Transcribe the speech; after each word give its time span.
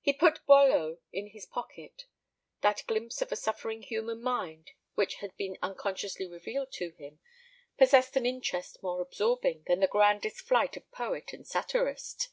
He 0.00 0.12
put 0.12 0.44
Boileau 0.46 0.98
into 1.12 1.30
his 1.30 1.46
pocket. 1.46 2.06
That 2.60 2.82
glimpse 2.88 3.22
of 3.22 3.30
a 3.30 3.36
suffering 3.36 3.82
human 3.84 4.20
mind, 4.20 4.72
which 4.96 5.18
had 5.22 5.36
been 5.36 5.56
unconsciously 5.62 6.26
revealed 6.26 6.72
to 6.72 6.90
him, 6.90 7.20
possessed 7.78 8.16
an 8.16 8.26
interest 8.26 8.82
more 8.82 9.00
absorbing 9.00 9.62
than 9.68 9.78
the 9.78 9.86
grandest 9.86 10.40
flight 10.40 10.76
of 10.76 10.90
poet 10.90 11.32
and 11.32 11.46
satirist. 11.46 12.30